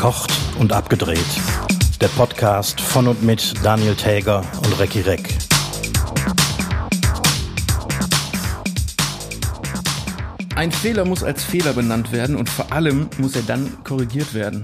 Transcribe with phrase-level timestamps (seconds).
[0.00, 1.18] Verkocht und abgedreht.
[2.00, 5.36] Der Podcast von und mit Daniel Täger und Recki Reck.
[10.56, 14.62] Ein Fehler muss als Fehler benannt werden und vor allem muss er dann korrigiert werden.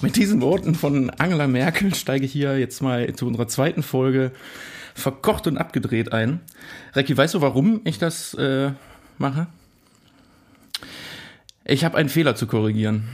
[0.00, 4.32] Mit diesen Worten von Angela Merkel steige ich hier jetzt mal zu unserer zweiten Folge
[4.94, 6.40] verkocht und abgedreht ein.
[6.94, 8.70] Recki, weißt du, warum ich das äh,
[9.18, 9.46] mache?
[11.66, 13.06] Ich habe einen Fehler zu korrigieren.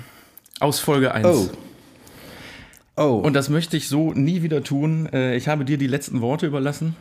[0.61, 1.27] Aus Folge 1.
[1.27, 1.49] Oh.
[2.97, 3.03] Oh.
[3.23, 5.07] Und das möchte ich so nie wieder tun.
[5.13, 6.97] Äh, Ich habe dir die letzten Worte überlassen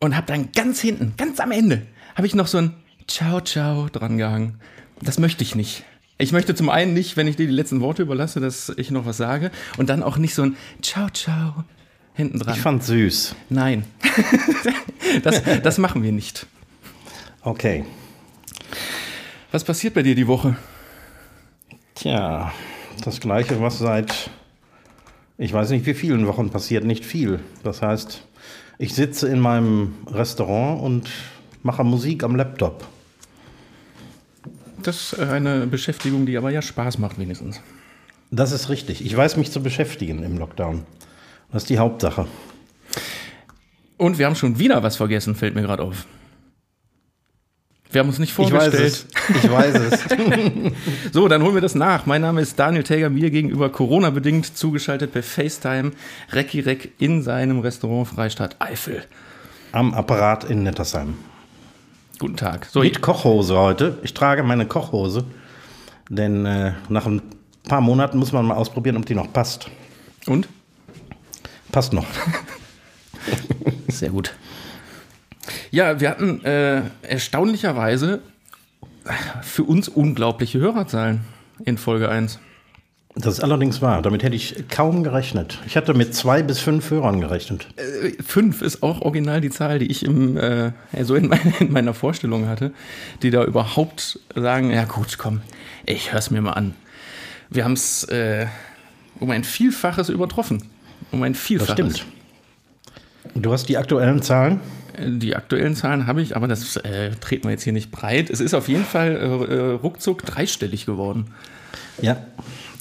[0.00, 1.82] und habe dann ganz hinten, ganz am Ende,
[2.14, 2.74] habe ich noch so ein
[3.08, 4.60] Ciao, ciao dran gehangen.
[5.00, 5.84] Das möchte ich nicht.
[6.16, 9.04] Ich möchte zum einen nicht, wenn ich dir die letzten Worte überlasse, dass ich noch
[9.04, 11.64] was sage und dann auch nicht so ein Ciao, ciao
[12.14, 12.54] hinten dran.
[12.54, 13.34] ich fand süß.
[13.48, 13.84] Nein,
[15.22, 16.46] das, das machen wir nicht.
[17.42, 17.84] Okay.
[19.50, 20.56] Was passiert bei dir die Woche?
[21.94, 22.52] Tja,
[23.04, 24.30] das gleiche, was seit
[25.36, 27.40] ich weiß nicht wie vielen Wochen passiert, nicht viel.
[27.64, 28.22] Das heißt,
[28.78, 31.10] ich sitze in meinem Restaurant und
[31.62, 32.86] mache Musik am Laptop.
[34.82, 37.60] Das ist eine Beschäftigung, die aber ja Spaß macht wenigstens.
[38.30, 39.04] Das ist richtig.
[39.04, 40.84] Ich weiß mich zu beschäftigen im Lockdown.
[41.50, 42.26] Das ist die Hauptsache.
[43.96, 46.06] Und wir haben schon wieder was vergessen, fällt mir gerade auf.
[47.90, 49.06] Wir haben uns nicht Ich weiß vorgestellt.
[49.30, 49.44] es.
[49.44, 50.04] Ich weiß es.
[51.12, 52.06] So, dann holen wir das nach.
[52.06, 55.92] Mein Name ist Daniel Täger, mir gegenüber Corona-bedingt zugeschaltet per FaceTime.
[56.32, 59.04] Recki Reck in seinem Restaurant Freistadt Eifel.
[59.72, 61.14] Am Apparat in Nettersheim.
[62.18, 62.66] Guten Tag.
[62.70, 63.98] So, Mit Kochhose heute.
[64.02, 65.24] Ich trage meine Kochhose,
[66.08, 67.22] denn äh, nach ein
[67.68, 69.68] paar Monaten muss man mal ausprobieren, ob die noch passt.
[70.26, 70.48] und?
[71.70, 72.06] Passt noch.
[73.88, 74.34] Sehr gut.
[75.74, 78.20] Ja, wir hatten äh, erstaunlicherweise
[79.42, 81.22] für uns unglaubliche Hörerzahlen
[81.64, 82.38] in Folge 1.
[83.16, 84.00] Das ist allerdings wahr.
[84.00, 85.58] Damit hätte ich kaum gerechnet.
[85.66, 87.66] Ich hatte mit zwei bis fünf Hörern gerechnet.
[87.74, 90.70] Äh, Fünf ist auch original die Zahl, die ich im, äh,
[91.02, 92.72] so in, meine, in meiner Vorstellung hatte,
[93.22, 95.40] die da überhaupt sagen, ja gut, komm,
[95.86, 96.76] ich hör's mir mal an.
[97.50, 98.46] Wir haben es äh,
[99.18, 100.62] um ein Vielfaches übertroffen.
[101.10, 101.72] Um ein Das Vielfaches.
[101.72, 102.06] stimmt.
[103.34, 104.60] Du hast die aktuellen Zahlen?
[104.98, 108.30] Die aktuellen Zahlen habe ich, aber das äh, treten wir jetzt hier nicht breit.
[108.30, 111.34] Es ist auf jeden Fall äh, äh, ruckzuck dreistellig geworden.
[112.00, 112.16] Ja.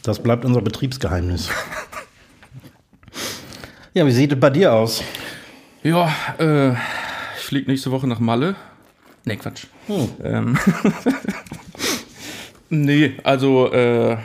[0.03, 1.50] Das bleibt unser Betriebsgeheimnis.
[3.96, 5.03] Ja, wie sieht es bei dir aus?
[5.84, 8.56] Ja, äh, ich fliege nächste Woche nach Malle.
[9.23, 9.68] Nee, Quatsch.
[9.85, 10.09] Hm.
[10.23, 10.57] Ähm,
[12.69, 14.18] nee, also, äh,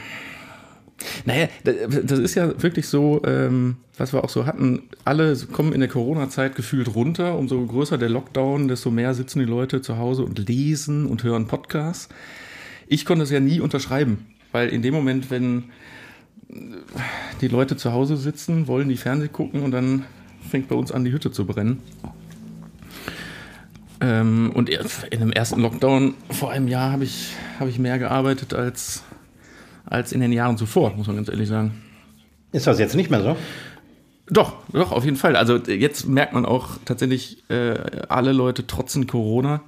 [1.28, 1.72] naja, da-
[2.02, 4.82] das ist ja wirklich so, ähm, was wir auch so hatten.
[5.04, 7.36] Alle kommen in der Corona-Zeit gefühlt runter.
[7.38, 11.46] Umso größer der Lockdown, desto mehr sitzen die Leute zu Hause und lesen und hören
[11.46, 12.08] Podcasts.
[12.86, 15.64] Ich konnte es ja nie unterschreiben, weil in dem Moment, wenn
[17.42, 20.04] die Leute zu Hause sitzen, wollen die Fernseh gucken und dann
[20.48, 21.80] fängt bei uns an, die Hütte zu brennen.
[24.00, 28.54] Ähm, und in dem ersten Lockdown vor einem Jahr habe ich, habe ich mehr gearbeitet
[28.54, 29.02] als,
[29.88, 31.82] als in den Jahren zuvor, muss man ganz ehrlich sagen.
[32.52, 33.36] Ist das jetzt nicht mehr so?
[34.30, 35.36] Doch, doch, auf jeden Fall.
[35.36, 37.74] Also jetzt merkt man auch tatsächlich, äh,
[38.08, 39.62] alle Leute trotzen Corona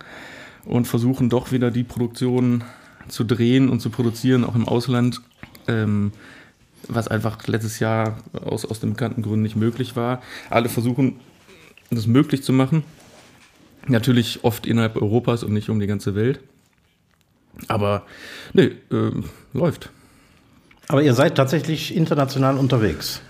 [0.64, 2.64] und versuchen doch wieder die Produktion
[3.08, 5.22] zu drehen und zu produzieren, auch im Ausland,
[5.66, 6.12] ähm,
[6.88, 10.22] was einfach letztes Jahr aus, aus den bekannten Gründen nicht möglich war.
[10.50, 11.16] Alle versuchen,
[11.90, 12.84] das möglich zu machen.
[13.86, 16.40] Natürlich oft innerhalb Europas und nicht um die ganze Welt.
[17.68, 18.04] Aber
[18.52, 19.10] nee, äh,
[19.54, 19.90] läuft.
[20.90, 23.22] Aber ihr seid tatsächlich international unterwegs.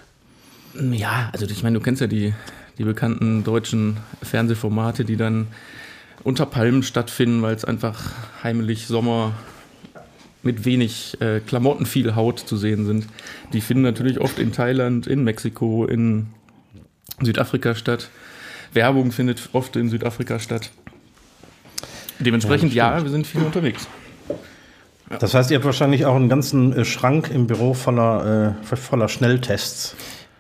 [0.75, 2.33] Ja, also ich meine, du kennst ja die,
[2.79, 5.47] die bekannten deutschen Fernsehformate, die dann
[6.25, 8.13] unter Palmen stattfinden, weil es einfach
[8.43, 9.35] heimlich Sommer
[10.43, 13.07] mit wenig äh, Klamotten, viel Haut zu sehen sind.
[13.53, 16.29] Die finden natürlich oft in Thailand, in Mexiko, in
[17.21, 18.09] Südafrika statt.
[18.73, 20.71] Werbung findet oft in Südafrika statt.
[22.21, 23.87] Dementsprechend, Ja, ja, wir sind viel unterwegs.
[25.19, 29.09] Das heißt, ihr habt wahrscheinlich auch einen ganzen äh, Schrank im Büro voller, äh, voller
[29.09, 29.97] Schnelltests.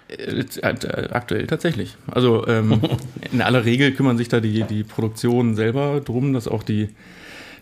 [0.08, 1.96] Äh, äh, Aktuell tatsächlich.
[2.06, 2.80] Also ähm,
[3.32, 6.90] in aller Regel kümmern sich da die, die Produktionen selber drum, dass auch die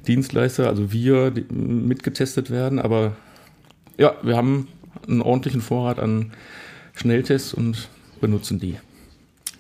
[0.06, 2.78] Dienstleister, also wir, die, mitgetestet werden.
[2.78, 3.16] Aber
[3.96, 4.69] ja, wir haben
[5.06, 6.32] einen ordentlichen Vorrat an
[6.94, 7.88] Schnelltests und
[8.20, 8.76] benutzen die.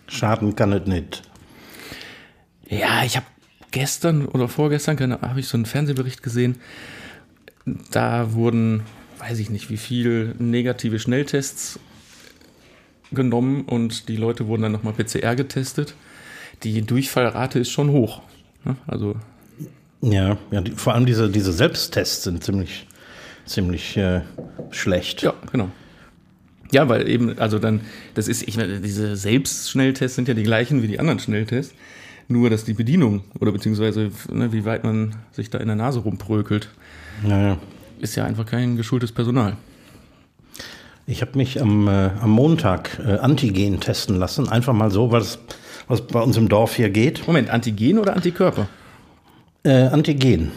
[0.06, 1.22] Schaden kann es nicht.
[2.68, 3.26] Ja, ich habe
[3.70, 6.56] gestern oder vorgestern habe ich so einen Fernsehbericht gesehen.
[7.90, 8.82] Da wurden,
[9.18, 11.78] weiß ich nicht, wie viel negative Schnelltests
[13.12, 15.94] genommen und die Leute wurden dann nochmal PCR getestet.
[16.62, 18.22] Die Durchfallrate ist schon hoch.
[18.64, 18.76] ne?
[18.86, 19.16] Also
[20.00, 22.86] Ja, ja die, vor allem diese, diese Selbsttests sind ziemlich,
[23.46, 24.22] ziemlich äh,
[24.70, 25.22] schlecht.
[25.22, 25.70] Ja, genau.
[26.70, 27.80] Ja, weil eben, also dann,
[28.14, 31.74] das ist, ich meine, diese Selbstschnelltests sind ja die gleichen wie die anderen Schnelltests.
[32.30, 36.00] Nur, dass die Bedienung oder beziehungsweise, ne, wie weit man sich da in der Nase
[36.00, 36.68] rumprökelt,
[37.22, 37.58] Naja.
[38.00, 39.56] ist ja einfach kein geschultes Personal.
[41.06, 44.48] Ich habe mich am, äh, am Montag äh, Antigen testen lassen.
[44.48, 45.38] Einfach mal so, es
[45.88, 47.26] was bei uns im Dorf hier geht.
[47.26, 48.68] Moment, Antigen oder Antikörper?
[49.64, 50.52] Äh, Antigen.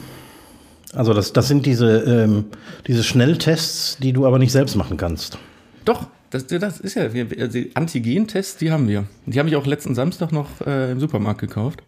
[0.94, 2.46] Also das, das sind diese, ähm,
[2.86, 5.38] diese Schnelltests, die du aber nicht selbst machen kannst.
[5.86, 9.06] Doch, das, das ist ja, also die Antigen-Tests, die haben wir.
[9.26, 11.82] Die habe ich auch letzten Samstag noch äh, im Supermarkt gekauft,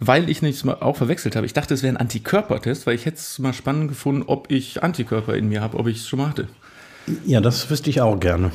[0.00, 1.46] weil ich nichts mal auch verwechselt habe.
[1.46, 4.82] Ich dachte, es wäre ein Antikörpertest, weil ich hätte es mal spannend gefunden, ob ich
[4.82, 6.48] Antikörper in mir habe, ob ich es schon mal hatte.
[7.26, 8.50] Ja, das wüsste ich auch gerne.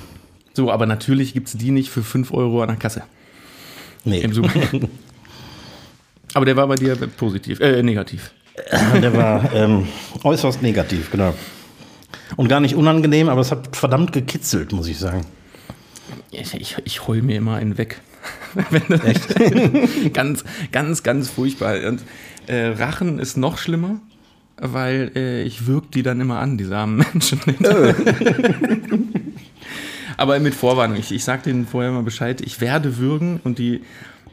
[0.54, 3.04] So, aber natürlich gibt es die nicht für 5 Euro an der Kasse
[4.06, 4.76] Nee, im Supermarkt.
[6.34, 8.32] aber der war bei dir positiv, äh, negativ.
[9.02, 9.88] der war ähm,
[10.24, 11.34] äußerst negativ, genau.
[12.36, 15.26] Und gar nicht unangenehm, aber es hat verdammt gekitzelt, muss ich sagen.
[16.32, 18.02] Ich, ich, ich heul mir immer einen weg.
[18.70, 21.76] Wenn das- ganz, ganz, ganz furchtbar.
[21.88, 22.02] Und
[22.48, 24.00] äh, Rachen ist noch schlimmer,
[24.58, 27.40] weil äh, ich wirke die dann immer an, diese armen Menschen.
[30.18, 30.98] Aber mit Vorwarnung.
[30.98, 33.82] Ich, ich sage denen vorher mal Bescheid, ich werde würgen und die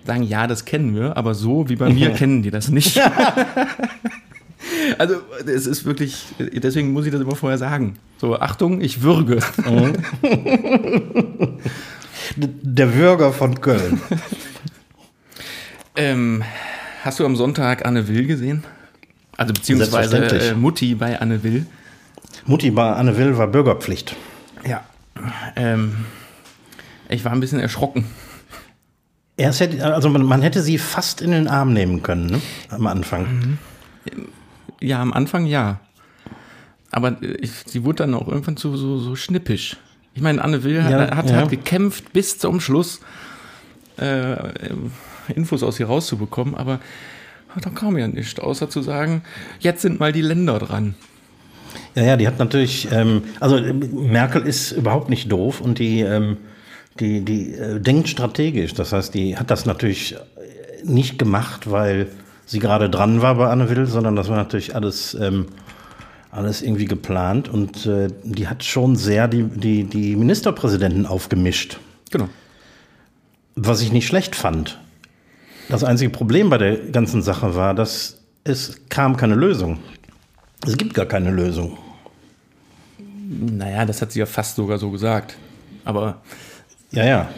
[0.05, 3.01] sagen, ja, das kennen wir, aber so wie bei mir kennen die das nicht.
[4.99, 5.17] Also
[5.47, 7.97] es ist wirklich, deswegen muss ich das immer vorher sagen.
[8.19, 9.39] So, Achtung, ich würge.
[12.37, 14.01] Der Bürger von Köln.
[15.99, 16.45] Ähm,
[17.03, 18.65] hast du am Sonntag Anne Will gesehen?
[19.37, 21.67] Also beziehungsweise äh, Mutti bei Anne Will.
[22.45, 24.15] Mutti bei Anne Will war Bürgerpflicht.
[24.69, 24.85] Ja.
[25.57, 26.05] Ähm,
[27.09, 28.05] ich war ein bisschen erschrocken.
[29.39, 32.41] Erst hätte, also man, man hätte sie fast in den Arm nehmen können, ne?
[32.69, 33.59] Am Anfang.
[34.81, 35.81] Ja, am Anfang ja.
[36.91, 39.77] Aber äh, ich, sie wurde dann auch irgendwann zu so, so schnippisch.
[40.17, 41.37] Ich meine, Anne Will hat, Ja, hat, ja.
[41.37, 43.01] hat gekämpft bis zum Schluss,
[43.99, 44.37] äh,
[45.35, 46.81] Infos aus ihr rauszubekommen, aber
[47.61, 49.23] da kam ja nichts, außer zu sagen,
[49.61, 50.95] jetzt sind mal die Länder dran.
[51.95, 56.39] Ja, ja, die hat natürlich, ähm, also Merkel ist überhaupt nicht doof und die, ähm,
[56.99, 58.73] die, die äh, denkt strategisch.
[58.73, 60.17] Das heißt, die hat das natürlich
[60.83, 62.09] nicht gemacht, weil
[62.47, 65.47] sie gerade dran war bei Anne Will, sondern das war natürlich alles, ähm,
[66.37, 71.79] alles irgendwie geplant und äh, die hat schon sehr die, die, die Ministerpräsidenten aufgemischt.
[72.11, 72.29] Genau.
[73.55, 74.79] Was ich nicht schlecht fand.
[75.69, 79.79] Das einzige Problem bei der ganzen Sache war, dass es kam keine Lösung.
[80.65, 81.79] Es gibt gar keine Lösung.
[83.29, 85.37] Naja, das hat sie ja fast sogar so gesagt.
[85.85, 86.23] Aber
[86.93, 87.29] Ja, ja.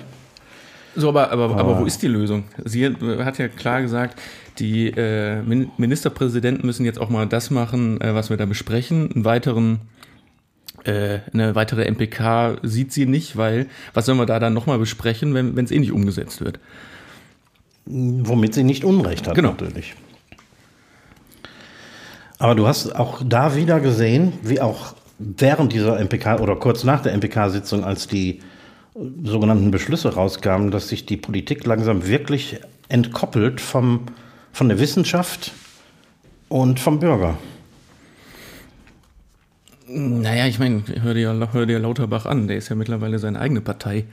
[0.97, 2.45] So, aber, aber, aber wo ist die Lösung?
[2.65, 4.21] Sie hat ja klar gesagt,
[4.59, 9.11] die äh, Min- Ministerpräsidenten müssen jetzt auch mal das machen, äh, was wir da besprechen.
[9.15, 9.81] Einen weiteren,
[10.85, 15.35] äh, eine weitere MPK sieht sie nicht, weil was sollen wir da dann nochmal besprechen,
[15.35, 16.59] wenn es eh nicht umgesetzt wird?
[17.87, 19.51] Womit sie nicht Unrecht hat, Genau.
[19.51, 19.95] natürlich.
[22.39, 27.03] Aber du hast auch da wieder gesehen, wie auch während dieser MPK oder kurz nach
[27.03, 28.41] der MPK-Sitzung, als die
[28.95, 32.59] sogenannten Beschlüsse rauskamen, dass sich die Politik langsam wirklich
[32.89, 34.07] entkoppelt vom,
[34.53, 35.53] von der Wissenschaft
[36.49, 37.39] und vom Bürger.
[39.87, 43.61] Naja, ich meine, hör dir, hör dir Lauterbach an, der ist ja mittlerweile seine eigene
[43.61, 44.05] Partei.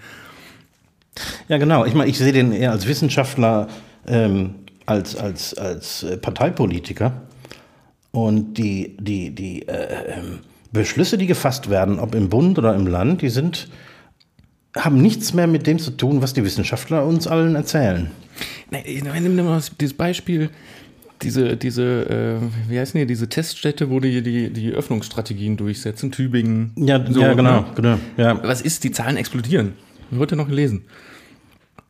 [1.47, 1.85] Ja, genau.
[1.85, 3.67] Ich meine, ich sehe den eher als Wissenschaftler,
[4.07, 4.55] ähm,
[4.85, 7.21] als, als, als äh, Parteipolitiker.
[8.11, 10.39] Und die, die, die äh, ähm,
[10.71, 13.67] Beschlüsse, die gefasst werden, ob im Bund oder im Land, die sind,
[14.75, 18.11] haben nichts mehr mit dem zu tun, was die Wissenschaftler uns allen erzählen.
[18.71, 20.49] Nee, ich- Nimm mal dieses Beispiel,
[21.21, 26.71] diese, diese, äh, wie heißen die, diese Teststätte, wo die, die, die Öffnungsstrategien durchsetzen, Tübingen.
[26.75, 27.65] Ja, so, ja genau, ne?
[27.75, 27.97] genau.
[28.17, 28.43] Ja.
[28.43, 29.73] Was ist, die Zahlen explodieren.
[30.17, 30.83] Heute noch gelesen.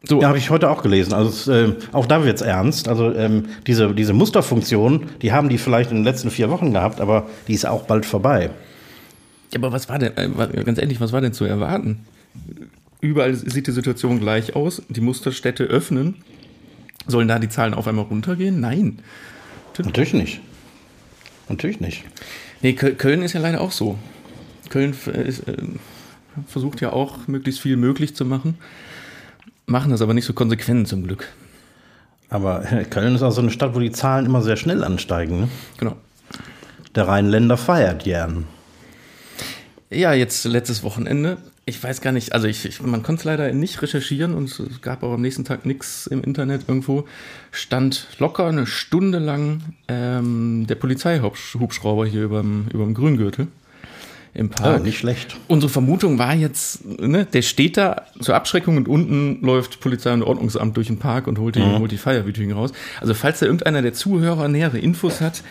[0.08, 1.14] So, Ja, habe ich heute auch gelesen.
[1.14, 2.88] Also es, äh, auch da wird's ernst.
[2.88, 7.02] Also ähm, diese, diese Musterfunktion, die haben die vielleicht in den letzten vier Wochen gehabt,
[7.02, 8.52] aber die ist auch bald vorbei.
[9.56, 12.02] aber was war denn, äh, ganz ehrlich, was war denn zu erwarten?
[13.02, 14.82] Überall sieht die Situation gleich aus.
[14.90, 16.16] Die Musterstädte öffnen.
[17.08, 18.60] Sollen da die Zahlen auf einmal runtergehen?
[18.60, 19.00] Nein.
[19.78, 20.42] Natürlich nicht.
[21.50, 22.04] Natürlich nicht.
[22.62, 24.00] Nee, Köl- Köln ist ja leider auch so.
[24.70, 25.56] Köln f- ist, äh,
[26.48, 28.58] versucht ja auch, möglichst viel möglich zu machen.
[29.68, 31.28] Machen das aber nicht so konsequent zum Glück.
[32.30, 35.42] Aber äh, Köln ist auch so eine Stadt, wo die Zahlen immer sehr schnell ansteigen.
[35.42, 35.50] Ne?
[35.78, 35.96] Genau.
[36.96, 38.46] Der Rheinländer feiert gern.
[39.92, 41.38] Ja, jetzt letztes Wochenende.
[41.68, 44.82] Ich weiß gar nicht, also ich, ich, man konnte es leider nicht recherchieren und es
[44.82, 47.06] gab auch am nächsten Tag nichts im Internet irgendwo.
[47.52, 53.48] Stand locker eine Stunde lang ähm, der Polizeihubschrauber hier überm, überm Grüngürtel.
[54.36, 54.80] im Park.
[54.82, 55.38] Oh, nicht schlecht.
[55.48, 60.22] Unsere Vermutung war jetzt, ne, der steht da zur Abschreckung und unten läuft Polizei und
[60.24, 61.80] Ordnungsamt durch den Park und holt die, Mhm.
[61.80, 62.74] holt die Feierwütigen raus.
[63.00, 65.42] Also falls da irgendeiner der Zuhörer nähere Infos hat,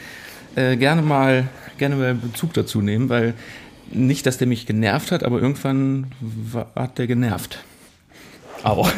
[0.54, 3.34] äh, gerne mal gerne mal Bezug dazu nehmen, weil
[3.94, 7.58] nicht, dass der mich genervt hat, aber irgendwann war, hat der genervt.
[8.62, 8.90] Auch.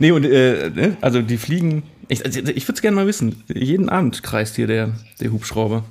[0.00, 1.82] nee, und äh, ne, also die fliegen.
[2.08, 3.42] Ich, also ich würde es gerne mal wissen.
[3.48, 5.84] Jeden Abend kreist hier der, der Hubschrauber.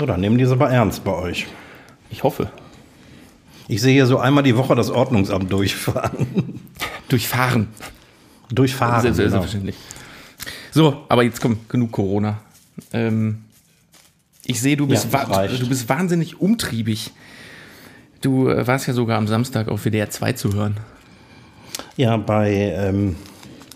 [0.00, 1.46] Oder nehmen die es aber ernst bei euch.
[2.10, 2.50] Ich hoffe.
[3.68, 6.60] Ich sehe hier so einmal die Woche das Ordnungsamt durchfahren.
[7.08, 7.68] Durchfahren.
[8.50, 9.02] Durchfahren.
[9.02, 9.42] Sehr, sehr, genau.
[9.42, 9.76] selbstverständlich.
[10.70, 12.40] So, aber jetzt komm, genug Corona.
[12.92, 13.44] Ähm,
[14.48, 17.10] ich sehe, du bist, Ja, du bist wahnsinnig umtriebig.
[18.22, 20.76] Du äh, warst ja sogar am Samstag auf WDR 2 zu hören.
[21.96, 23.14] Ja, bei ähm,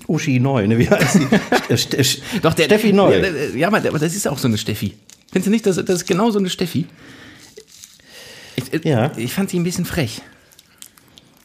[0.08, 1.26] Uschi Neu, ne, wie heißt die?
[1.72, 2.04] Äh,
[2.42, 3.14] Doch, der, Steffi Neu.
[3.14, 4.94] Ja, der- ja, aber aber das ist auch so eine Steffi.
[5.30, 6.86] Findest du nicht, das, das ist genau so eine Steffi?
[8.56, 9.12] Ich, äh, Ja.
[9.16, 10.20] ich fand sie ein bisschen frech.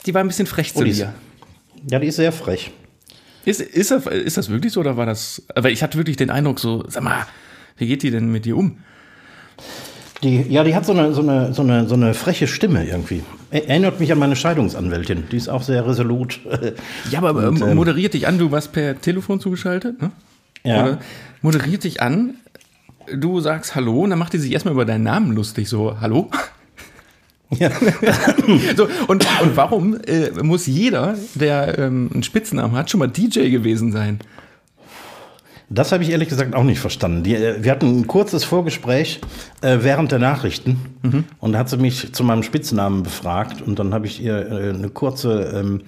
[0.06, 1.14] Die war ein bisschen frech zu Oh, ist- dir.
[1.92, 2.72] ja, die ist sehr frech.
[3.46, 5.42] Ist, ist, das, ist das wirklich so oder war das.
[5.56, 7.26] Weil ich hatte wirklich den Eindruck, so, sag mal,
[7.78, 8.80] wie geht die denn mit dir um?
[10.24, 13.24] Die, ja, die hat so eine, so, eine, so, eine, so eine freche Stimme irgendwie.
[13.52, 15.26] Er- Erinnert mich an meine Scheidungsanwältin.
[15.32, 16.40] Die ist auch sehr resolut.
[17.12, 20.12] Ja, aber Und, ähm, ähm, moderiert dich an, du warst per Telefon zugeschaltet, ne?
[20.64, 20.84] Ja.
[20.84, 20.98] Oder
[21.44, 22.34] moderiert dich an,
[23.16, 26.30] du sagst Hallo und dann macht die sich erstmal über deinen Namen lustig, so Hallo?
[27.52, 27.70] ja.
[28.76, 33.50] So, und, und warum äh, muss jeder, der ähm, einen Spitznamen hat, schon mal DJ
[33.50, 34.20] gewesen sein?
[35.70, 37.24] Das habe ich ehrlich gesagt auch nicht verstanden.
[37.24, 39.20] Die, äh, wir hatten ein kurzes Vorgespräch
[39.62, 40.80] äh, während der Nachrichten
[41.40, 44.70] und da hat sie mich zu meinem Spitznamen befragt und dann habe ich ihr äh,
[44.70, 45.82] eine kurze ähm,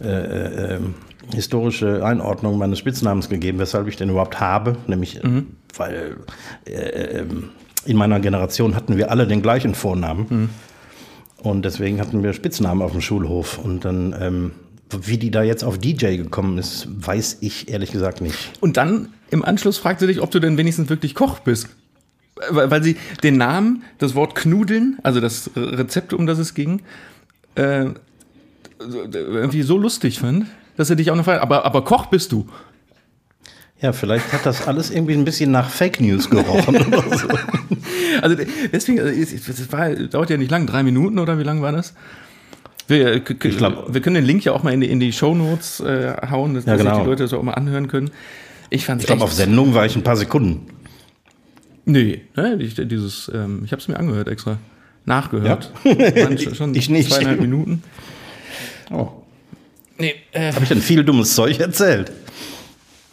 [0.00, 0.94] äh, äh, ähm,
[1.32, 5.42] historische Einordnung meines Spitznamens gegeben, weshalb ich den überhaupt habe, nämlich äh,
[5.76, 6.16] weil
[6.66, 7.50] äh, ähm,
[7.86, 10.50] in meiner Generation hatten wir alle den gleichen Vornamen.
[11.42, 13.58] Und deswegen hatten wir Spitznamen auf dem Schulhof.
[13.58, 14.52] Und dann, ähm,
[15.02, 18.36] wie die da jetzt auf DJ gekommen ist, weiß ich ehrlich gesagt nicht.
[18.60, 21.68] Und dann im Anschluss fragt sie dich, ob du denn wenigstens wirklich Koch bist.
[22.50, 26.82] Weil, weil sie den Namen, das Wort Knudeln, also das Rezept, um das es ging,
[27.54, 27.86] äh,
[28.80, 30.46] irgendwie so lustig fand,
[30.76, 32.48] dass er dich auch noch fragt, aber, aber Koch bist du.
[33.80, 37.28] Ja, vielleicht hat das alles irgendwie ein bisschen nach Fake News gerochen oder so.
[38.22, 38.36] Also
[38.72, 41.72] deswegen, also, es- es war, dauert ja nicht lang, drei Minuten oder wie lang war
[41.72, 41.94] das?
[42.86, 45.80] Wir, Ich glaub- wir können den Link ja auch mal in die, in die Shownotes
[45.80, 47.02] äh, hauen, dass, Ja, dass sich genau.
[47.04, 48.10] die Leute das auch mal anhören können.
[48.70, 50.66] Ich Ich glaube, auf Sendung war ich ein paar Sekunden.
[51.86, 54.58] Nee, ne, ich, dieses, ähm, ich habe es mir angehört extra.
[55.06, 55.70] Nachgehört.
[55.84, 57.10] Waren schon- schon Ich nicht.
[57.10, 57.82] zweieinhalb Minuten.
[58.90, 59.08] Oh.
[59.98, 62.10] Nee, äh, Habe ich denn viel dummes Zeug erzählt?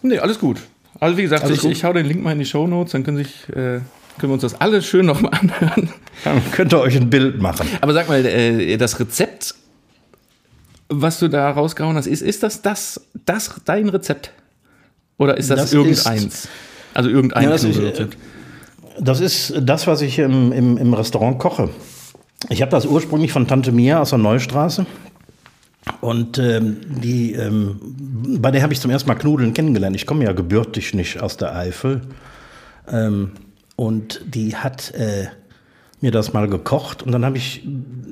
[0.02, 0.58] nee, alles gut.
[1.00, 3.48] Also wie gesagt, ich, ich hau den Link mal in die Shownotes, dann können, sich,
[3.50, 3.84] äh, können
[4.20, 5.90] wir uns das alles schön nochmal anhören.
[6.24, 7.68] Dann könnt ihr euch ein Bild machen.
[7.82, 9.54] Aber sag mal, äh, das Rezept,
[10.92, 14.32] was du da rausgehauen hast, ist, ist das, das das dein Rezept?
[15.18, 16.48] Oder ist das, Das irgendeins?
[16.94, 18.18] also irgendein Ja, das ist, Knödelrezept.
[19.00, 21.70] Das ist das, was ich im, im, im Restaurant koche.
[22.50, 24.86] Ich habe das ursprünglich von Tante Mia aus der Neustraße.
[26.02, 27.80] Und ähm, die, ähm,
[28.40, 29.96] bei der habe ich zum ersten Mal Knudeln kennengelernt.
[29.96, 32.02] Ich komme ja gebürtig nicht aus der Eifel.
[32.88, 33.32] Ähm,
[33.76, 35.28] und die hat äh,
[36.02, 37.04] mir das mal gekocht.
[37.04, 37.66] Und dann habe ich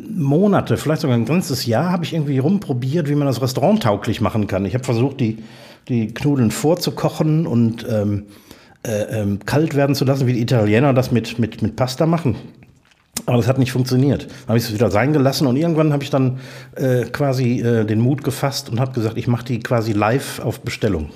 [0.09, 4.21] Monate, vielleicht sogar ein ganzes Jahr, habe ich irgendwie rumprobiert, wie man das Restaurant tauglich
[4.21, 4.65] machen kann.
[4.65, 5.39] Ich habe versucht, die,
[5.87, 8.25] die Knudeln vorzukochen und ähm,
[8.85, 12.35] äh, ähm, kalt werden zu lassen, wie die Italiener das mit, mit, mit Pasta machen.
[13.25, 14.23] Aber das hat nicht funktioniert.
[14.23, 16.39] Dann habe ich es wieder sein gelassen und irgendwann habe ich dann
[16.75, 20.61] äh, quasi äh, den Mut gefasst und habe gesagt, ich mache die quasi live auf
[20.61, 21.09] Bestellung.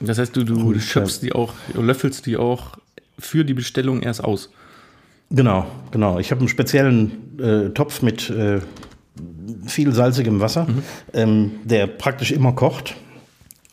[0.00, 2.78] Das heißt, du, du Und, schöpfst die auch, löffelst die auch
[3.18, 4.50] für die Bestellung erst aus.
[5.30, 6.18] Genau, genau.
[6.18, 8.60] Ich habe einen speziellen äh, Topf mit äh,
[9.66, 10.66] viel salzigem Wasser,
[11.12, 12.96] ähm, der praktisch immer kocht.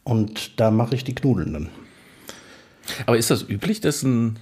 [0.04, 1.70] Und da mache ich die Knudeln dann.
[3.06, 4.38] Aber ist das üblich, dass ein,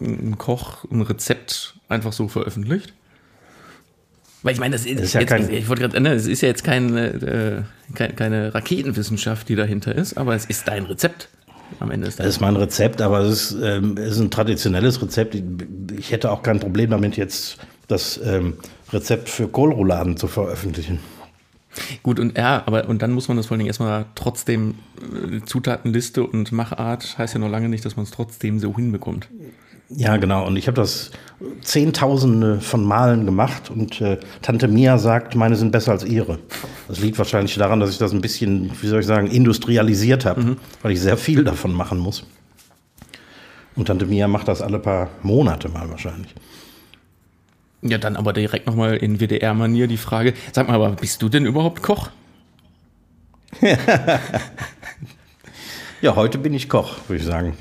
[0.00, 2.92] ein Koch ein Rezept einfach so veröffentlicht?
[4.42, 6.40] Weil ich meine, das ist, ist ja jetzt, kein- ich wollte gerade, ne, es ist
[6.42, 7.62] ja jetzt kein, äh,
[7.94, 11.28] kein, keine Raketenwissenschaft, die dahinter ist, aber es ist dein Rezept
[11.78, 12.08] am Ende.
[12.08, 15.34] Ist Das ist mein Rezept, aber es ist, ähm, es ist ein traditionelles Rezept.
[15.34, 15.44] Ich,
[15.96, 17.58] ich hätte auch kein Problem damit, jetzt
[17.88, 18.54] das ähm,
[18.92, 21.00] Rezept für Kohlrouladen zu veröffentlichen.
[22.02, 25.40] Gut, und ja, aber und dann muss man das vor allen Dingen erstmal trotzdem, äh,
[25.44, 29.28] Zutatenliste und Machart heißt ja noch lange nicht, dass man es trotzdem so hinbekommt.
[29.90, 30.46] Ja, genau.
[30.46, 31.10] Und ich habe das
[31.62, 36.38] Zehntausende von Malen gemacht und äh, Tante Mia sagt, meine sind besser als ihre.
[36.86, 40.56] Das liegt wahrscheinlich daran, dass ich das ein bisschen, wie soll ich sagen, industrialisiert habe,
[40.82, 42.24] weil ich sehr viel davon machen muss.
[43.74, 46.34] Und Tante Mia macht das alle paar Monate mal wahrscheinlich.
[47.82, 51.46] Ja, dann aber direkt nochmal in WDR-Manier die Frage, sag mal, aber bist du denn
[51.46, 52.10] überhaupt Koch?
[56.02, 57.58] Ja, heute bin ich Koch, würde ich sagen.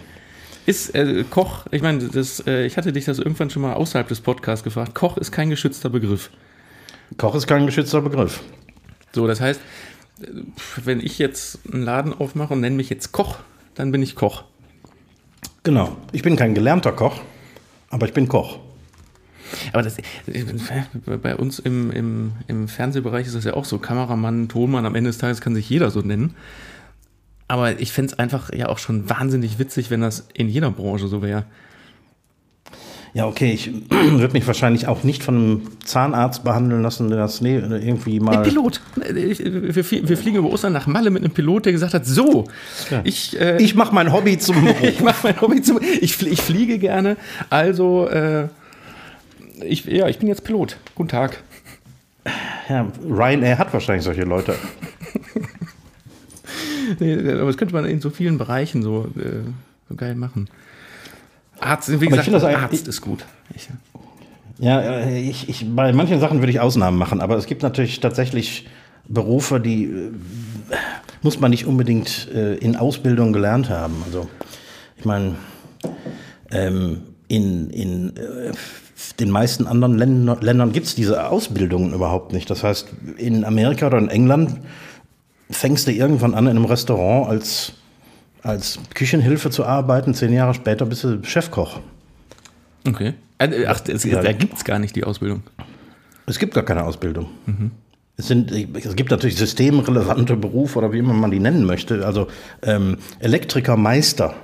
[0.70, 4.08] Ist äh, Koch, ich meine, das, äh, ich hatte dich das irgendwann schon mal außerhalb
[4.08, 6.30] des Podcasts gefragt, Koch ist kein geschützter Begriff.
[7.18, 8.44] Koch ist kein geschützter Begriff.
[9.12, 9.60] So, das heißt,
[10.22, 10.28] äh,
[10.84, 13.40] wenn ich jetzt einen Laden aufmache und nenne mich jetzt Koch,
[13.74, 14.44] dann bin ich Koch.
[15.64, 15.98] Genau.
[16.12, 17.20] Ich bin kein gelernter Koch,
[17.90, 18.60] aber ich bin Koch.
[19.74, 19.98] Aber das,
[21.24, 23.80] bei uns im, im, im Fernsehbereich ist das ja auch so.
[23.80, 26.36] Kameramann, Tonmann, am Ende des Tages kann sich jeder so nennen.
[27.50, 31.08] Aber ich fände es einfach ja auch schon wahnsinnig witzig, wenn das in jeder Branche
[31.08, 31.46] so wäre.
[33.16, 37.42] Ja, okay, ich würde mich wahrscheinlich auch nicht von einem Zahnarzt behandeln lassen, der das
[37.42, 38.38] ne, irgendwie mal.
[38.38, 38.82] Ein Pilot.
[38.96, 42.46] Wir, fliegen über Ostern nach Malle mit einem Pilot, der gesagt hat: So,
[42.92, 43.02] ja.
[43.04, 44.84] ich, äh, ich mache mein Hobby zum Beruf.
[44.84, 47.18] ich mache mein Hobby zum ich, ich fliege gerne,
[47.50, 48.48] also äh,
[49.66, 50.78] ich, ja, ich bin jetzt Pilot.
[50.94, 51.42] Guten Tag.
[52.70, 54.54] Ja, Ryanair hat wahrscheinlich solche Leute.
[57.00, 59.44] Nee, aber das könnte man in so vielen Bereichen so, äh,
[59.88, 60.50] so geil machen.
[61.60, 63.26] Arzt, wie gesagt, Arzt ist gut.
[63.56, 63.68] Ich,
[64.60, 68.00] ja, äh, ich, ich, bei manchen Sachen würde ich Ausnahmen machen, aber es gibt natürlich
[68.00, 68.68] tatsächlich
[69.08, 70.12] Berufe, die äh,
[71.22, 73.96] muss man nicht unbedingt äh, in Ausbildung gelernt haben.
[74.06, 74.30] Also
[74.98, 75.36] ich meine,
[76.52, 78.52] ähm, in, in äh,
[79.20, 82.50] den meisten anderen Länder, Ländern gibt es diese Ausbildungen überhaupt nicht.
[82.50, 84.58] Das heißt, in Amerika oder in England
[85.50, 87.74] fängst du irgendwann an, in einem Restaurant als,
[88.44, 90.14] als Küchenhilfe zu arbeiten.
[90.14, 91.80] Zehn Jahre später bist du Chefkoch.
[92.88, 93.14] Okay.
[93.40, 94.22] Äh, ach, es, ja.
[94.22, 95.44] da gibt es gar nicht die Ausbildung.
[96.26, 97.28] Es gibt gar keine Ausbildung.
[97.46, 97.72] Mhm.
[98.18, 102.06] Es, sind, es gibt natürlich systemrelevante Berufe oder wie immer man die nennen möchte.
[102.06, 102.28] Also
[102.62, 104.36] ähm, Elektrikermeister.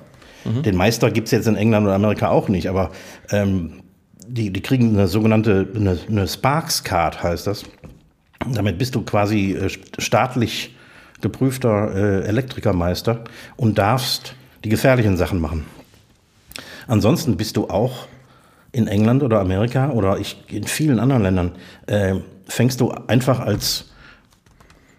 [0.45, 0.63] Mhm.
[0.63, 2.91] Den Meister gibt es jetzt in England oder Amerika auch nicht, aber
[3.30, 3.84] ähm,
[4.27, 7.63] die, die kriegen eine sogenannte eine, eine Sparks Card, heißt das.
[8.51, 10.74] Damit bist du quasi äh, staatlich
[11.21, 13.23] geprüfter äh, Elektrikermeister
[13.58, 15.65] und darfst die gefährlichen Sachen machen.
[16.88, 18.08] Ansonsten bist du auch
[18.71, 21.51] in England oder Amerika oder ich, in vielen anderen Ländern,
[21.88, 22.15] äh,
[22.47, 23.91] fängst du einfach als,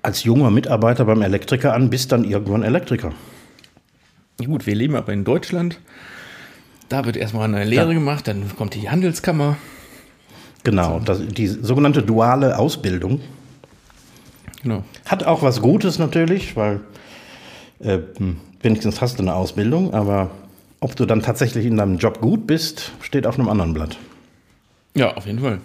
[0.02, 3.12] als junger Mitarbeiter beim Elektriker an, bist dann irgendwann Elektriker.
[4.44, 5.78] Gut, wir leben aber in Deutschland.
[6.88, 7.94] Da wird erstmal eine Lehre ja.
[7.94, 9.56] gemacht, dann kommt die Handelskammer.
[10.62, 13.20] Genau, das, die sogenannte duale Ausbildung.
[14.66, 14.82] Genau.
[15.04, 16.80] Hat auch was Gutes natürlich, weil
[17.78, 17.98] äh,
[18.62, 20.32] wenigstens hast du eine Ausbildung, aber
[20.80, 23.96] ob du dann tatsächlich in deinem Job gut bist, steht auf einem anderen Blatt.
[24.96, 25.60] Ja, auf jeden Fall.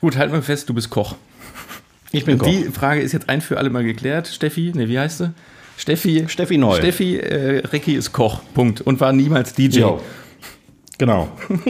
[0.00, 1.14] Gut, halten wir fest, du bist Koch.
[2.10, 2.48] Ich bin Koch.
[2.48, 4.26] Die Frage ist jetzt ein für alle Mal geklärt.
[4.26, 5.32] Steffi, ne, wie heißt sie?
[5.76, 6.24] Steffi.
[6.26, 6.78] Steffi Neu.
[6.78, 8.40] Steffi äh, Recki ist Koch.
[8.52, 8.80] Punkt.
[8.80, 9.78] Und war niemals DJ.
[9.78, 10.00] Jo.
[10.98, 11.28] Genau.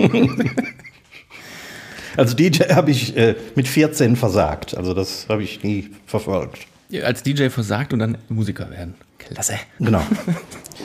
[2.17, 4.77] also DJ habe ich äh, mit 14 versagt.
[4.77, 6.67] Also das habe ich nie verfolgt.
[6.89, 8.95] Ja, als DJ versagt und dann Musiker werden.
[9.19, 9.59] Klasse.
[9.79, 10.03] Genau.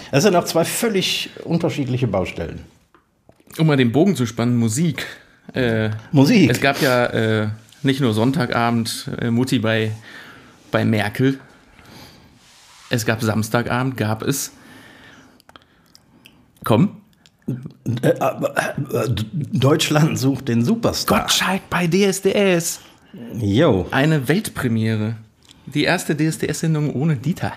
[0.09, 2.61] Das sind auch zwei völlig unterschiedliche Baustellen.
[3.57, 5.05] Um mal den Bogen zu spannen, Musik.
[5.53, 6.49] Äh, Musik.
[6.49, 7.47] Es gab ja äh,
[7.81, 9.91] nicht nur Sonntagabend äh, Mutti bei,
[10.69, 11.39] bei Merkel,
[12.91, 14.51] es gab Samstagabend, gab es.
[16.65, 17.00] Komm.
[19.53, 21.21] Deutschland sucht den Superstar.
[21.21, 22.79] Gottschalk bei DSDS.
[23.39, 23.87] Jo.
[23.91, 25.15] Eine Weltpremiere.
[25.65, 27.53] Die erste DSDS-Sendung ohne Dieter.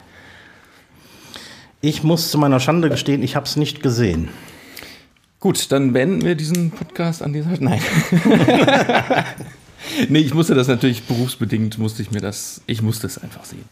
[1.80, 4.28] Ich muss zu meiner Schande gestehen, ich habe es nicht gesehen.
[5.40, 7.83] Gut, dann beenden wir diesen Podcast an dieser Nein.
[10.09, 13.64] nee, ich musste das natürlich berufsbedingt, musste ich mir das, ich musste es einfach sehen.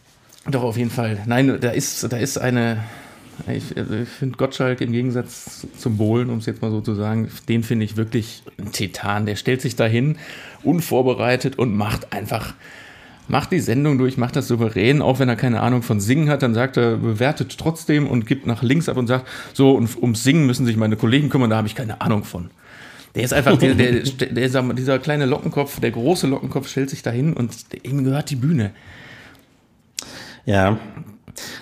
[0.45, 1.23] Doch, auf jeden Fall.
[1.25, 2.83] Nein, da ist, da ist eine.
[3.47, 6.93] Ich, also ich finde Gottschalk im Gegensatz zum Bohlen, um es jetzt mal so zu
[6.93, 9.25] sagen, den finde ich wirklich ein Titan.
[9.25, 10.17] Der stellt sich dahin,
[10.63, 12.53] unvorbereitet und macht einfach,
[13.27, 16.43] macht die Sendung durch, macht das souverän, auch wenn er keine Ahnung von Singen hat,
[16.43, 20.23] dann sagt er, bewertet trotzdem und gibt nach links ab und sagt, so, und ums
[20.23, 22.49] Singen müssen sich meine Kollegen kümmern, da habe ich keine Ahnung von.
[23.15, 27.33] Der ist einfach, der, der, der, dieser kleine Lockenkopf, der große Lockenkopf stellt sich dahin
[27.33, 28.71] und ihm gehört die Bühne.
[30.45, 30.77] Ja.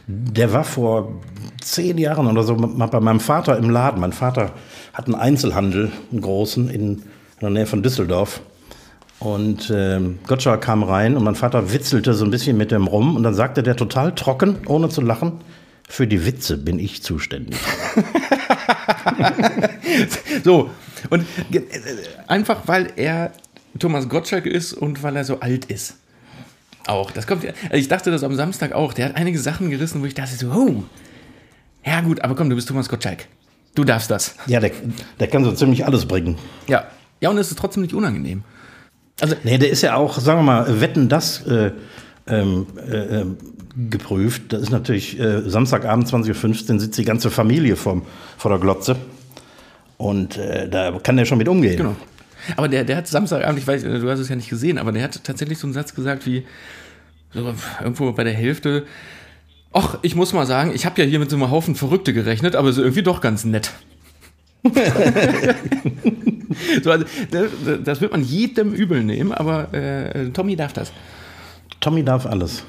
[0.07, 1.21] Der war vor
[1.61, 4.01] zehn Jahren oder so bei meinem Vater im Laden.
[4.01, 4.51] Mein Vater
[4.93, 7.03] hat einen Einzelhandel, einen großen, in,
[7.41, 8.41] der Nähe von Düsseldorf.
[9.19, 13.15] Und äh, Gottschalk kam rein und mein Vater witzelte so ein bisschen mit dem rum.
[13.15, 15.33] Und dann sagte der total trocken, ohne zu lachen,
[15.87, 17.57] für die Witze bin ich zuständig.
[20.43, 20.69] so,
[21.09, 21.61] und äh,
[22.27, 23.31] einfach weil er
[23.77, 25.95] Thomas Gottschalk ist und weil er so alt ist.
[26.87, 27.11] Auch.
[27.11, 28.93] Das kommt, also ich dachte das am Samstag auch.
[28.93, 30.83] Der hat einige Sachen gerissen, wo ich dachte so, oh,
[31.85, 33.27] ja gut, aber komm, du bist Thomas Gottschalk.
[33.75, 34.35] Du darfst das.
[34.47, 34.71] Ja, der,
[35.19, 36.37] der kann so ziemlich alles bringen.
[36.67, 36.85] Ja.
[37.21, 38.43] Ja, und es ist trotzdem nicht unangenehm.
[39.21, 41.71] Also, nee, der ist ja auch, sagen wir mal, Wetten das äh,
[42.27, 43.23] ähm, äh,
[43.89, 44.51] geprüft.
[44.51, 48.03] Das ist natürlich äh, Samstagabend 20.15 Uhr sitzt die ganze Familie vom,
[48.37, 48.95] vor der Glotze.
[49.97, 51.77] Und äh, da kann der schon mit umgehen.
[51.77, 51.95] Genau.
[52.57, 55.03] Aber der, der hat Samstagabend, ich weiß, du hast es ja nicht gesehen, aber der
[55.03, 56.43] hat tatsächlich so einen Satz gesagt wie
[57.33, 58.85] so irgendwo bei der Hälfte.
[59.73, 62.55] Ach, ich muss mal sagen, ich habe ja hier mit so einem Haufen Verrückte gerechnet,
[62.55, 63.71] aber ist irgendwie doch ganz nett.
[66.83, 67.05] so, also,
[67.83, 70.91] das wird man jedem übel nehmen, aber äh, Tommy darf das.
[71.79, 72.63] Tommy darf alles.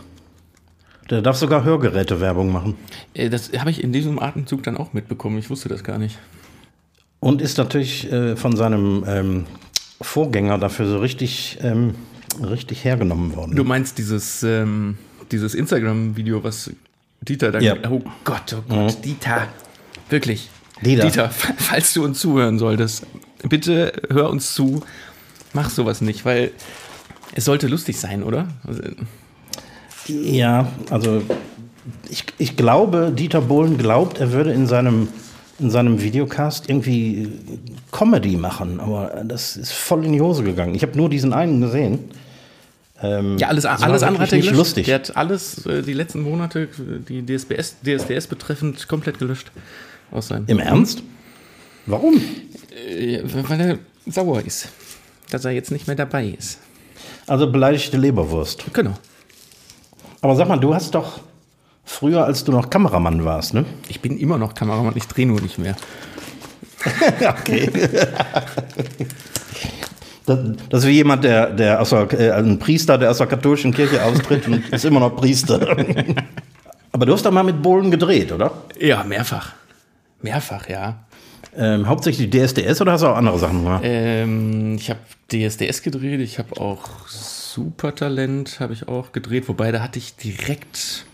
[1.10, 2.76] Der darf sogar Hörgeräte-Werbung machen.
[3.14, 5.38] Äh, das habe ich in diesem Atemzug dann auch mitbekommen.
[5.38, 6.18] Ich wusste das gar nicht.
[7.20, 9.44] Und ist natürlich äh, von seinem ähm,
[10.00, 11.94] Vorgänger dafür so richtig, ähm,
[12.42, 13.54] richtig hergenommen worden.
[13.54, 14.96] Du meinst dieses, ähm,
[15.30, 16.70] dieses Instagram-Video, was
[17.22, 17.60] Dieter da.
[17.60, 17.76] Ja.
[17.90, 19.02] Oh Gott, oh Gott, Mhm.
[19.02, 19.46] Dieter.
[20.10, 20.50] Wirklich.
[20.84, 21.04] Dieter.
[21.04, 23.06] Dieter, falls du uns zuhören solltest,
[23.48, 24.82] bitte hör uns zu.
[25.52, 26.50] Mach sowas nicht, weil
[27.34, 28.48] es sollte lustig sein, oder?
[28.66, 28.82] Also,
[30.08, 31.22] Ja, also
[32.08, 35.08] ich, ich glaube, Dieter Bohlen glaubt, er würde in seinem,
[35.58, 37.28] in seinem Videocast irgendwie
[37.92, 40.74] Comedy machen, aber das ist voll in die Hose gegangen.
[40.74, 42.00] Ich habe nur diesen einen gesehen.
[43.02, 44.58] Ähm, Ja, alles, alles andere hat er nicht gelöscht.
[44.58, 44.86] lustig.
[44.86, 46.68] Der hat alles, äh, die letzten Monate,
[47.08, 49.50] die DSBS, DSDS betreffend, komplett gelöscht.
[50.10, 50.44] Aus seinem.
[50.46, 51.02] Im Ernst?
[51.86, 52.14] Warum?
[52.88, 54.68] Äh, weil er sauer ist.
[55.30, 56.58] Dass er jetzt nicht mehr dabei ist.
[57.26, 58.64] Also beleidigte Leberwurst.
[58.72, 58.94] Genau.
[60.20, 61.20] Aber sag mal, du hast doch
[61.84, 63.64] früher, als du noch Kameramann warst, ne?
[63.88, 65.76] Ich bin immer noch Kameramann, ich drehe nur nicht mehr.
[67.20, 67.70] Okay.
[70.26, 70.38] Das,
[70.70, 73.72] das ist wie jemand, der, der aus der, äh, ein Priester, der aus der katholischen
[73.72, 75.76] Kirche austritt und ist immer noch Priester.
[76.92, 78.52] Aber du hast doch mal mit Bohlen gedreht, oder?
[78.78, 79.52] Ja, mehrfach.
[80.20, 81.04] Mehrfach, ja.
[81.56, 83.82] Ähm, hauptsächlich DSDS oder hast du auch andere Sachen gemacht?
[83.84, 89.80] Ähm, ich habe DSDS gedreht, ich habe auch Supertalent habe ich auch gedreht, wobei da
[89.82, 91.04] hatte ich direkt,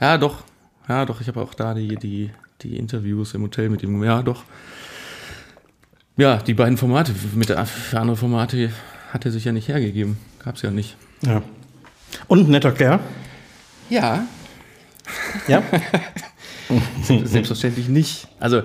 [0.00, 0.42] ja doch,
[0.88, 2.30] ja doch, ich habe auch da die, die,
[2.62, 4.42] die Interviews im Hotel mit ihm, ja doch.
[6.18, 8.70] Ja, die beiden Formate, mit der, für andere Formate
[9.12, 10.96] hat er sich ja nicht hergegeben, gab's ja nicht.
[11.22, 11.42] Ja.
[12.26, 12.98] Und ein netter Kerl?
[13.88, 14.26] Ja,
[15.46, 15.62] Ja.
[17.24, 18.28] Selbstverständlich nicht.
[18.40, 18.62] Also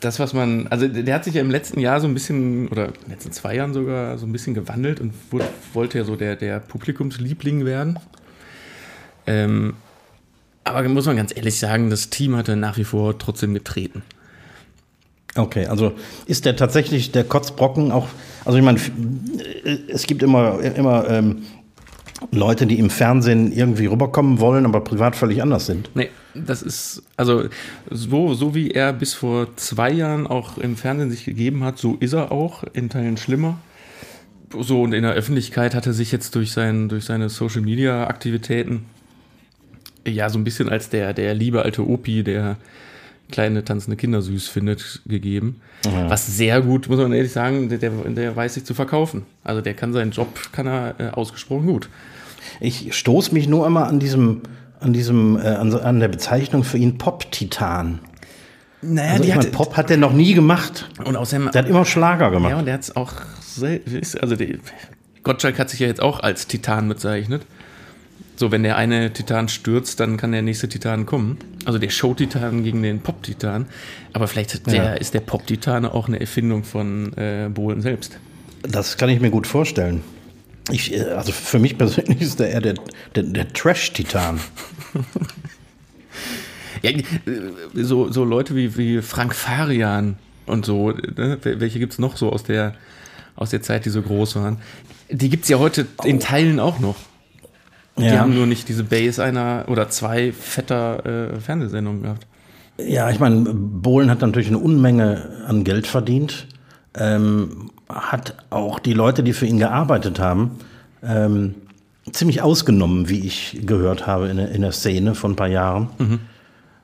[0.00, 2.88] das, was man, also der hat sich ja im letzten Jahr so ein bisschen, oder
[2.88, 6.14] in den letzten zwei Jahren sogar so ein bisschen gewandelt und wurde, wollte ja so
[6.14, 7.98] der, der Publikumsliebling werden.
[9.26, 9.74] Ähm,
[10.64, 14.02] aber muss man ganz ehrlich sagen, das Team hatte nach wie vor trotzdem getreten.
[15.34, 15.92] Okay, also
[16.26, 18.08] ist der tatsächlich der Kotzbrocken auch,
[18.44, 18.78] also ich meine,
[19.64, 21.42] äh, es gibt immer, immer ähm,
[22.30, 25.90] Leute, die im Fernsehen irgendwie rüberkommen wollen, aber privat völlig anders sind.
[25.94, 27.44] Nee, das ist, also
[27.90, 31.96] so, so wie er bis vor zwei Jahren auch im Fernsehen sich gegeben hat, so
[31.98, 33.58] ist er auch, in Teilen schlimmer.
[34.58, 38.06] So, und in der Öffentlichkeit hat er sich jetzt durch, sein, durch seine Social Media
[38.06, 38.84] Aktivitäten
[40.06, 42.56] ja so ein bisschen als der, der liebe alte Opi, der
[43.32, 45.60] kleine tanzende Kinder süß findet, gegeben.
[46.08, 49.24] Was sehr gut, muss man ehrlich sagen, der, der, der weiß sich zu verkaufen.
[49.42, 51.88] Also der kann seinen Job, kann er äh, ausgesprochen gut.
[52.60, 54.42] Ich stoße mich nur immer an diesem,
[54.78, 57.98] an diesem, äh, an, an der Bezeichnung für ihn Pop-Titan.
[58.82, 60.88] Naja, Also ich mein, Pop hat der noch nie gemacht.
[61.04, 62.54] und außerdem, Der hat immer Schlager Ja, gemacht.
[62.54, 64.58] und der hat es auch selbst, also die,
[65.22, 67.42] Gottschalk hat sich ja jetzt auch als Titan bezeichnet.
[68.36, 71.36] So, wenn der eine Titan stürzt, dann kann der nächste Titan kommen.
[71.64, 73.66] Also der Show-Titan gegen den Pop-Titan.
[74.14, 74.92] Aber vielleicht der, Ja.
[74.94, 78.18] ist der Pop-Titan auch eine Erfindung von äh, Bohlen selbst.
[78.62, 80.02] Das kann ich mir gut vorstellen.
[80.70, 82.74] Ich, äh, also für mich persönlich ist der eher der,
[83.14, 84.40] der, der Trash-Titan.
[86.82, 87.02] Ja, äh,
[87.74, 90.16] so, so Leute wie, wie Frank Farian
[90.46, 91.38] und so, ne?
[91.42, 92.74] Wel- welche gibt es noch so aus der,
[93.36, 94.58] aus der Zeit, die so groß waren?
[95.10, 96.96] Die gibt es ja heute in Teilen auch noch.
[97.98, 98.20] Die Ja.
[98.20, 102.26] haben nur nicht diese Base einer oder zwei fetter äh, Fernsehsendungen gehabt.
[102.78, 106.46] Ja, ich meine, Bohlen hat natürlich eine Unmenge an Geld verdient,
[106.96, 110.52] ähm, hat auch die Leute, die für ihn gearbeitet haben,
[111.02, 111.54] ähm,
[112.10, 115.90] ziemlich ausgenommen, wie ich gehört habe in der, in der Szene vor ein paar Jahren.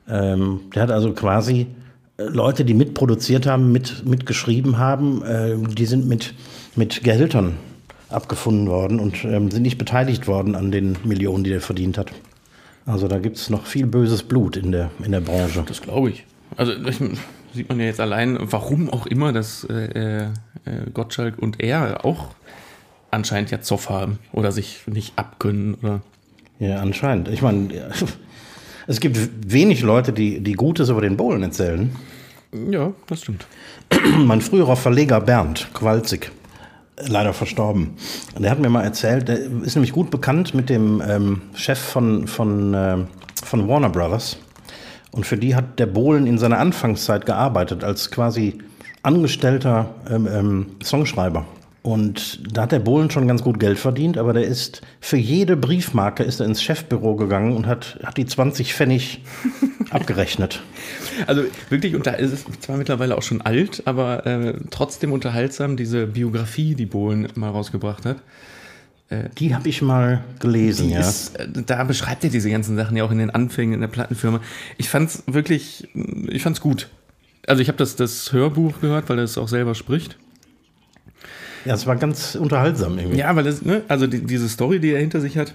[0.08, 1.66] Ähm, der hat also quasi
[2.18, 6.34] äh, Leute, die mitproduziert haben, mit, mitgeschrieben haben, äh, die sind mit,
[6.76, 7.54] mit Gehältern
[8.10, 12.12] abgefunden worden und ähm, sind nicht beteiligt worden an den Millionen, die er verdient hat.
[12.86, 15.62] Also da gibt es noch viel böses Blut in der, in der Branche.
[15.66, 16.24] Das glaube ich.
[16.56, 16.98] Also ich,
[17.52, 20.30] sieht man ja jetzt allein, warum auch immer, dass äh, äh,
[20.92, 22.28] Gottschalk und er auch
[23.10, 26.00] anscheinend ja Zoff haben oder sich nicht abkönnen oder
[26.58, 27.28] Ja, anscheinend.
[27.28, 27.88] Ich meine, ja,
[28.86, 29.18] es gibt
[29.52, 31.94] wenig Leute, die, die Gutes über den Bohlen erzählen.
[32.70, 33.46] Ja, das stimmt.
[34.18, 36.30] mein früherer Verleger Bernd Kowalzig,
[37.06, 37.96] leider verstorben,
[38.38, 42.26] der hat mir mal erzählt, der ist nämlich gut bekannt mit dem ähm, Chef von,
[42.26, 42.96] von, äh,
[43.44, 44.38] von Warner Brothers.
[45.10, 48.58] Und für die hat der Bohlen in seiner Anfangszeit gearbeitet als quasi
[49.02, 51.46] angestellter ähm, ähm, Songschreiber.
[51.88, 55.56] Und da hat der Bohlen schon ganz gut Geld verdient, aber der ist für jede
[55.56, 59.22] Briefmarke ist er ins Chefbüro gegangen und hat, hat die 20 Pfennig
[59.90, 60.60] abgerechnet.
[61.26, 66.06] Also wirklich, unter, es ist zwar mittlerweile auch schon alt, aber äh, trotzdem unterhaltsam, diese
[66.06, 68.18] Biografie, die Bohlen mal rausgebracht hat.
[69.08, 71.00] Äh, die habe ich mal gelesen, ja.
[71.00, 73.88] Ist, äh, da beschreibt er diese ganzen Sachen ja auch in den Anfängen in der
[73.88, 74.42] Plattenfirma.
[74.76, 75.88] Ich fand's wirklich,
[76.28, 76.90] ich fand's gut.
[77.46, 80.18] Also ich habe das, das Hörbuch gehört, weil er es auch selber spricht.
[81.64, 83.18] Ja, es war ganz unterhaltsam irgendwie.
[83.18, 85.54] Ja, weil das, ne, also die, diese Story, die er hinter sich hat,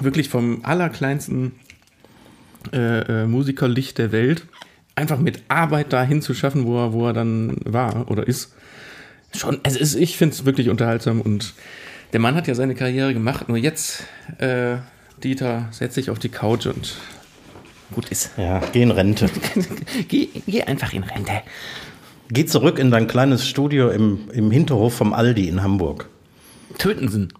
[0.00, 1.52] wirklich vom allerkleinsten
[2.72, 4.46] äh, äh, Musikerlicht der Welt,
[4.94, 8.54] einfach mit Arbeit dahin zu schaffen, wo er, wo er dann war oder ist.
[9.34, 11.54] Schon, also ist, ich finde es wirklich unterhaltsam und
[12.12, 14.04] der Mann hat ja seine Karriere gemacht, nur jetzt,
[14.38, 14.76] äh,
[15.22, 16.96] Dieter, setz dich auf die Couch und
[17.92, 18.30] gut ist.
[18.36, 19.28] Ja, geh in Rente.
[20.08, 21.42] geh, geh einfach in Rente.
[22.28, 26.08] Geh zurück in dein kleines Studio im, im Hinterhof vom Aldi in Hamburg.
[26.78, 27.32] Tötensen.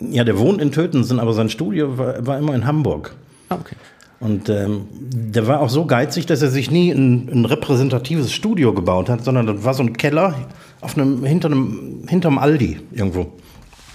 [0.00, 3.14] Ja, der wohnt in Tötensen, aber sein Studio war, war immer in Hamburg.
[3.50, 3.76] Ah, okay.
[4.20, 8.72] Und ähm, der war auch so geizig, dass er sich nie ein, ein, repräsentatives Studio
[8.72, 10.48] gebaut hat, sondern das war so ein Keller
[10.80, 13.32] auf einem, hinter einem, hinterm Aldi irgendwo.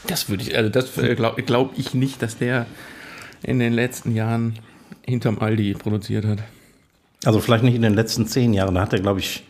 [0.05, 2.65] Das würde ich, also das äh, glaube glaub ich nicht, dass der
[3.41, 4.59] in den letzten Jahren
[5.05, 6.39] hinterm Aldi produziert hat.
[7.25, 9.43] Also vielleicht nicht in den letzten zehn Jahren, da hat er, glaube ich,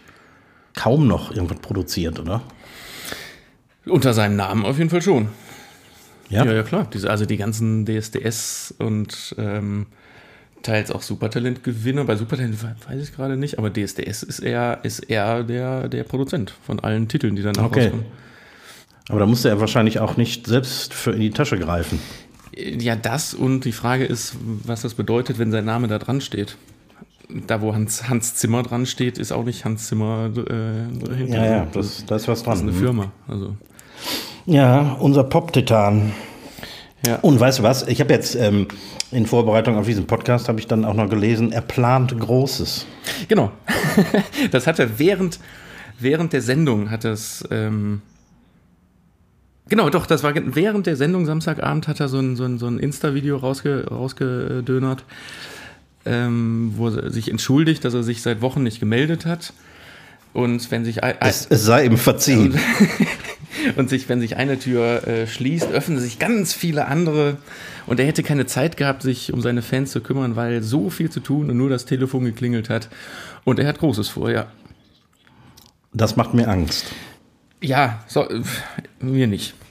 [0.75, 2.41] kaum noch irgendwas produziert, oder?
[3.85, 5.29] Unter seinem Namen auf jeden Fall schon.
[6.29, 6.87] Ja, ja, ja klar.
[6.93, 9.87] Diese, also die ganzen DSDS und ähm,
[10.61, 12.05] teils auch Supertalent-Gewinner.
[12.05, 16.53] Bei Supertalent weiß ich gerade nicht, aber DSDS ist er, ist er der, der Produzent
[16.65, 17.85] von allen Titeln, die dann okay.
[17.85, 18.05] rauskommen.
[19.09, 21.99] Aber da musste er wahrscheinlich auch nicht selbst für in die Tasche greifen.
[22.57, 26.57] Ja, das und die Frage ist, was das bedeutet, wenn sein Name da dran steht
[27.29, 31.27] da wo Hans, Hans Zimmer dran steht, ist auch nicht Hans Zimmer äh, hinter.
[31.27, 32.53] Ja, ja, das, da ist was dran.
[32.53, 32.79] Das ist eine mhm.
[32.79, 33.11] Firma.
[33.27, 33.55] Also.
[34.45, 36.13] Ja, unser Pop-Titan.
[37.05, 37.17] Ja.
[37.17, 37.87] Und weißt du was?
[37.87, 38.67] Ich habe jetzt ähm,
[39.11, 42.85] in Vorbereitung auf diesen Podcast habe ich dann auch noch gelesen, er plant Großes.
[43.27, 43.51] Genau.
[44.51, 45.39] das hat er während,
[45.99, 47.47] während der Sendung hat es.
[47.51, 48.01] Ähm,
[49.69, 52.67] genau, doch, das war während der Sendung Samstagabend hat er so ein, so ein, so
[52.67, 55.03] ein Insta-Video rausge, rausgedönert
[56.07, 59.53] ähm, wo er sich entschuldigt, dass er sich seit Wochen nicht gemeldet hat.
[60.33, 62.53] Und wenn sich es, es sei ihm verziehen.
[62.53, 62.59] Und,
[63.77, 67.37] und, sich, wenn sich eine Tür äh, schließt, öffnen sich ganz viele andere.
[67.87, 71.09] Und er hätte keine Zeit gehabt, sich um seine Fans zu kümmern, weil so viel
[71.09, 72.89] zu tun und nur das Telefon geklingelt hat.
[73.45, 74.47] Und er hat Großes vor, ja.
[75.93, 76.85] Das macht mir Angst.
[77.61, 78.43] Ja, so, äh,
[78.99, 79.55] mir nicht.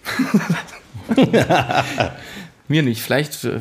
[2.69, 3.01] Mir nicht.
[3.01, 3.61] Vielleicht äh,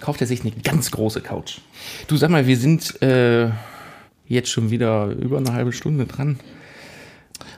[0.00, 1.58] kauft er sich eine ganz große Couch.
[2.06, 3.50] Du sag mal, wir sind äh,
[4.26, 6.38] jetzt schon wieder über eine halbe Stunde dran.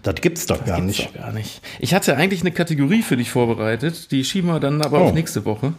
[0.03, 1.09] Das gibt's doch, das gar, gibt's nicht.
[1.11, 1.61] doch gar nicht.
[1.79, 4.11] Ich hatte eigentlich eine Kategorie für dich vorbereitet.
[4.11, 5.05] Die schieben wir dann aber oh.
[5.07, 5.75] auf nächste Woche.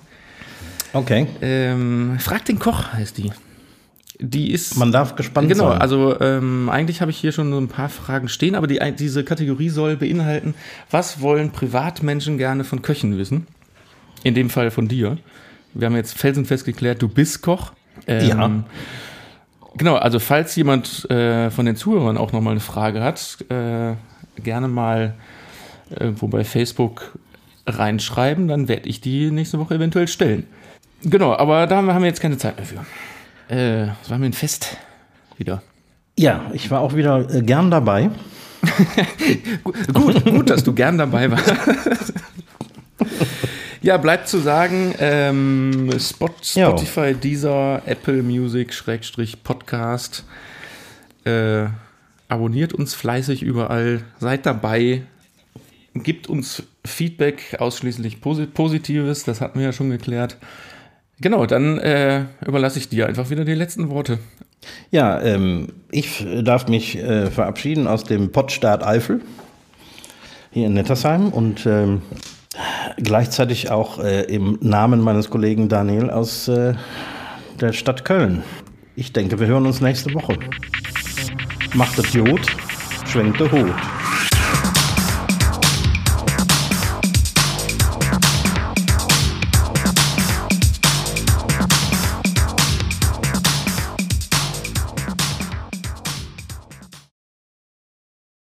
[0.93, 1.27] Okay.
[1.41, 3.31] Ähm, Frag den Koch heißt die.
[4.19, 4.77] Die ist.
[4.77, 5.79] Man darf gespannt genau, sein.
[5.79, 8.79] Genau, also ähm, eigentlich habe ich hier schon so ein paar Fragen stehen, aber die,
[8.97, 10.53] diese Kategorie soll beinhalten,
[10.91, 13.47] was wollen Privatmenschen gerne von Köchen wissen?
[14.23, 15.17] In dem Fall von dir.
[15.73, 17.71] Wir haben jetzt felsenfest geklärt, du bist Koch.
[18.07, 18.63] Ähm, ja.
[19.77, 23.93] Genau, also falls jemand äh, von den Zuhörern auch nochmal eine Frage hat, äh,
[24.41, 25.15] gerne mal
[25.89, 27.17] irgendwo bei Facebook
[27.65, 30.45] reinschreiben, dann werde ich die nächste Woche eventuell stellen.
[31.03, 33.53] Genau, aber da haben wir jetzt keine Zeit mehr für.
[33.53, 34.77] Äh, das war mir ein Fest
[35.37, 35.61] wieder.
[36.17, 38.11] Ja, ich war auch wieder äh, gern dabei.
[39.63, 42.13] gut, gut, dass du gern dabei warst.
[43.83, 50.23] Ja, bleibt zu sagen, ähm, Spot, Spotify, Deezer, Apple Music, Schrägstrich Podcast.
[51.23, 51.65] Äh,
[52.27, 55.01] abonniert uns fleißig überall, seid dabei,
[55.95, 60.37] gibt uns Feedback, ausschließlich Positives, das hatten wir ja schon geklärt.
[61.19, 64.19] Genau, dann äh, überlasse ich dir einfach wieder die letzten Worte.
[64.91, 69.21] Ja, ähm, ich darf mich äh, verabschieden aus dem Pottstaat Eifel
[70.51, 72.03] hier in Nettersheim und ähm,
[72.97, 76.73] Gleichzeitig auch äh, im Namen meines Kollegen Daniel aus äh,
[77.59, 78.43] der Stadt Köln.
[78.95, 80.37] Ich denke, wir hören uns nächste Woche.
[81.73, 82.45] Macht es gut,
[83.07, 84.00] schwenkt der Hut.